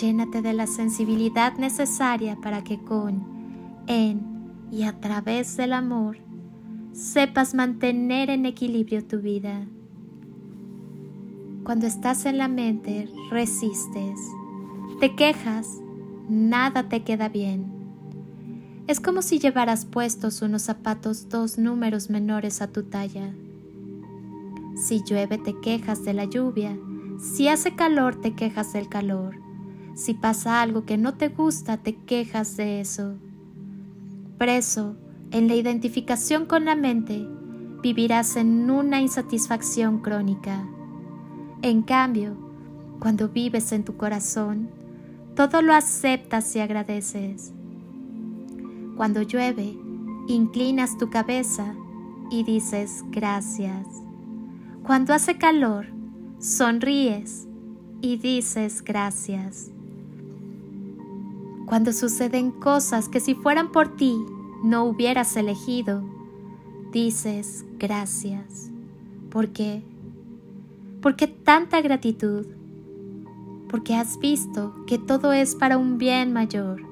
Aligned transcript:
Llénate 0.00 0.40
de 0.40 0.54
la 0.54 0.66
sensibilidad 0.66 1.58
necesaria 1.58 2.36
para 2.36 2.64
que 2.64 2.78
con, 2.78 3.22
en 3.86 4.22
y 4.72 4.84
a 4.84 4.98
través 4.98 5.58
del 5.58 5.74
amor 5.74 6.16
sepas 6.92 7.54
mantener 7.54 8.30
en 8.30 8.46
equilibrio 8.46 9.04
tu 9.04 9.18
vida. 9.18 9.66
Cuando 11.64 11.86
estás 11.86 12.24
en 12.24 12.38
la 12.38 12.48
mente, 12.48 13.10
resistes, 13.30 14.18
te 15.00 15.14
quejas, 15.14 15.66
nada 16.30 16.88
te 16.88 17.02
queda 17.02 17.28
bien. 17.28 17.66
Es 18.86 19.00
como 19.00 19.20
si 19.20 19.38
llevaras 19.38 19.84
puestos 19.84 20.40
unos 20.40 20.62
zapatos 20.62 21.28
dos 21.28 21.58
números 21.58 22.08
menores 22.08 22.62
a 22.62 22.68
tu 22.68 22.84
talla. 22.84 23.34
Si 24.76 25.02
llueve 25.04 25.36
te 25.36 25.60
quejas 25.60 26.04
de 26.04 26.14
la 26.14 26.24
lluvia, 26.24 26.74
si 27.18 27.48
hace 27.48 27.74
calor 27.74 28.18
te 28.18 28.34
quejas 28.34 28.72
del 28.72 28.88
calor 28.88 29.49
si 29.94 30.14
pasa 30.14 30.62
algo 30.62 30.84
que 30.84 30.96
no 30.96 31.14
te 31.14 31.28
gusta, 31.28 31.76
te 31.76 31.96
quejas 31.96 32.56
de 32.56 32.80
eso. 32.80 33.14
Preso 34.38 34.96
en 35.30 35.48
la 35.48 35.54
identificación 35.54 36.46
con 36.46 36.64
la 36.64 36.74
mente, 36.74 37.26
vivirás 37.82 38.36
en 38.36 38.70
una 38.70 39.00
insatisfacción 39.00 40.00
crónica. 40.00 40.64
En 41.62 41.82
cambio, 41.82 42.36
cuando 42.98 43.28
vives 43.28 43.72
en 43.72 43.84
tu 43.84 43.96
corazón, 43.96 44.70
todo 45.36 45.62
lo 45.62 45.74
aceptas 45.74 46.54
y 46.56 46.60
agradeces. 46.60 47.52
Cuando 48.96 49.22
llueve, 49.22 49.76
inclinas 50.28 50.98
tu 50.98 51.10
cabeza 51.10 51.74
y 52.30 52.44
dices 52.44 53.04
gracias. 53.10 53.86
Cuando 54.82 55.14
hace 55.14 55.36
calor, 55.36 55.86
sonríes 56.38 57.46
y 58.00 58.16
dices 58.16 58.82
gracias 58.82 59.70
cuando 61.70 61.92
suceden 61.92 62.50
cosas 62.50 63.08
que 63.08 63.20
si 63.20 63.36
fueran 63.36 63.70
por 63.70 63.94
ti 63.94 64.26
no 64.64 64.82
hubieras 64.86 65.36
elegido, 65.36 66.02
dices 66.90 67.64
gracias. 67.78 68.72
¿Por 69.30 69.50
qué? 69.50 69.84
¿Por 71.00 71.14
qué 71.14 71.28
tanta 71.28 71.80
gratitud? 71.80 72.44
Porque 73.68 73.94
has 73.94 74.18
visto 74.18 74.84
que 74.88 74.98
todo 74.98 75.32
es 75.32 75.54
para 75.54 75.78
un 75.78 75.96
bien 75.96 76.32
mayor. 76.32 76.82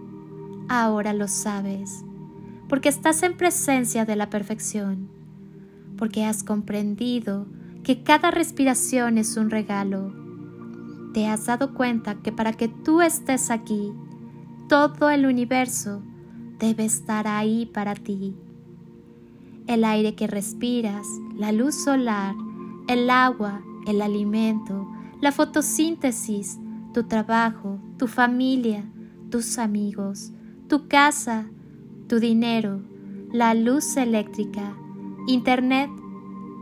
Ahora 0.68 1.12
lo 1.12 1.26
sabes. 1.26 2.04
Porque 2.68 2.88
estás 2.88 3.24
en 3.24 3.36
presencia 3.36 4.04
de 4.04 4.14
la 4.14 4.30
perfección. 4.30 5.08
Porque 5.96 6.24
has 6.24 6.44
comprendido 6.44 7.48
que 7.82 8.04
cada 8.04 8.30
respiración 8.30 9.18
es 9.18 9.36
un 9.36 9.50
regalo. 9.50 10.12
Te 11.14 11.26
has 11.26 11.46
dado 11.46 11.74
cuenta 11.74 12.22
que 12.22 12.30
para 12.30 12.52
que 12.52 12.68
tú 12.68 13.00
estés 13.00 13.50
aquí, 13.50 13.92
todo 14.68 15.08
el 15.08 15.24
universo 15.24 16.02
debe 16.58 16.84
estar 16.84 17.26
ahí 17.26 17.64
para 17.64 17.94
ti. 17.94 18.36
El 19.66 19.82
aire 19.82 20.14
que 20.14 20.26
respiras, 20.26 21.06
la 21.34 21.52
luz 21.52 21.74
solar, 21.74 22.34
el 22.86 23.08
agua, 23.08 23.62
el 23.86 24.02
alimento, 24.02 24.86
la 25.22 25.32
fotosíntesis, 25.32 26.58
tu 26.92 27.04
trabajo, 27.04 27.78
tu 27.96 28.08
familia, 28.08 28.84
tus 29.30 29.58
amigos, 29.58 30.32
tu 30.68 30.86
casa, 30.86 31.46
tu 32.06 32.20
dinero, 32.20 32.82
la 33.32 33.54
luz 33.54 33.96
eléctrica, 33.96 34.76
internet, 35.26 35.90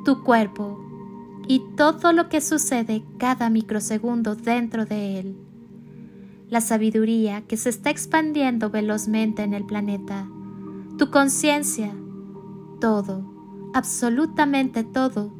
tu 0.05 0.23
cuerpo 0.23 0.79
y 1.49 1.61
todo 1.77 2.13
lo 2.13 2.29
que 2.29 2.41
sucede 2.41 3.03
cada 3.19 3.51
microsegundo 3.51 4.37
dentro 4.37 4.87
de 4.87 5.19
él 5.19 5.46
la 6.49 6.61
sabiduría 6.61 7.43
que 7.43 7.57
se 7.57 7.71
está 7.71 7.91
expandiendo 7.91 8.71
velozmente 8.71 9.43
en 9.43 9.53
el 9.53 9.65
planeta, 9.65 10.29
tu 10.97 11.11
conciencia, 11.11 11.93
todo, 12.81 13.71
absolutamente 13.75 14.85
todo, 14.85 15.35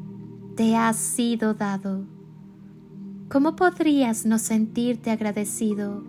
te 0.55 0.75
ha 0.75 0.91
sido 0.93 1.53
dado. 1.53 2.05
¿Cómo 3.29 3.55
podrías 3.55 4.25
no 4.25 4.37
sentirte 4.37 5.11
agradecido? 5.11 6.03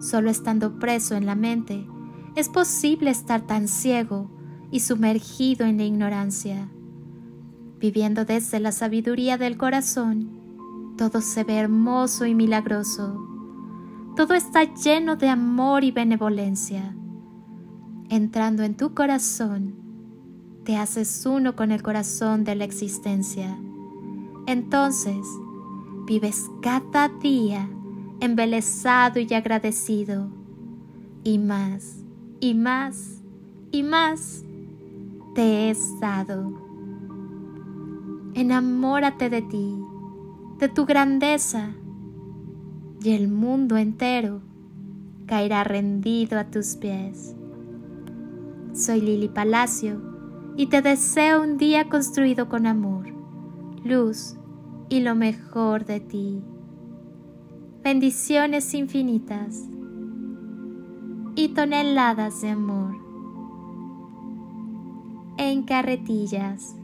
Solo 0.00 0.30
estando 0.30 0.78
preso 0.78 1.16
en 1.16 1.26
la 1.26 1.34
mente 1.34 1.86
es 2.36 2.48
posible 2.48 3.10
estar 3.10 3.46
tan 3.46 3.66
ciego 3.66 4.30
y 4.70 4.80
sumergido 4.80 5.66
en 5.66 5.78
la 5.78 5.84
ignorancia. 5.84 6.68
Viviendo 7.80 8.24
desde 8.24 8.60
la 8.60 8.72
sabiduría 8.72 9.38
del 9.38 9.56
corazón, 9.56 10.94
todo 10.96 11.20
se 11.20 11.44
ve 11.44 11.56
hermoso 11.56 12.26
y 12.26 12.34
milagroso 12.34 13.35
todo 14.16 14.32
está 14.32 14.64
lleno 14.64 15.16
de 15.16 15.28
amor 15.28 15.84
y 15.84 15.90
benevolencia. 15.90 16.96
Entrando 18.08 18.62
en 18.62 18.74
tu 18.74 18.94
corazón, 18.94 19.74
te 20.64 20.78
haces 20.78 21.26
uno 21.26 21.54
con 21.54 21.70
el 21.70 21.82
corazón 21.82 22.42
de 22.42 22.54
la 22.54 22.64
existencia. 22.64 23.58
Entonces, 24.46 25.26
vives 26.06 26.46
cada 26.62 27.08
día 27.08 27.68
embelesado 28.20 29.20
y 29.20 29.34
agradecido. 29.34 30.30
Y 31.22 31.38
más, 31.38 31.98
y 32.40 32.54
más, 32.54 33.20
y 33.70 33.82
más 33.82 34.44
te 35.34 35.68
he 35.68 35.76
dado. 36.00 36.52
Enamórate 38.32 39.28
de 39.28 39.42
ti, 39.42 39.76
de 40.58 40.68
tu 40.70 40.86
grandeza, 40.86 41.74
y 43.02 43.10
el 43.10 43.28
mundo 43.28 43.76
entero 43.76 44.40
caerá 45.26 45.64
rendido 45.64 46.38
a 46.38 46.44
tus 46.44 46.76
pies. 46.76 47.34
Soy 48.72 49.00
Lili 49.00 49.28
Palacio 49.28 50.00
y 50.56 50.66
te 50.66 50.82
deseo 50.82 51.42
un 51.42 51.58
día 51.58 51.88
construido 51.88 52.48
con 52.48 52.66
amor, 52.66 53.06
luz 53.84 54.36
y 54.88 55.00
lo 55.00 55.14
mejor 55.14 55.84
de 55.84 56.00
ti. 56.00 56.42
Bendiciones 57.82 58.74
infinitas 58.74 59.64
y 61.34 61.48
toneladas 61.48 62.40
de 62.40 62.50
amor 62.50 62.96
en 65.38 65.64
carretillas. 65.64 66.76